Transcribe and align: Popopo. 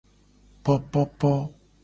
Popopo. 0.63 1.33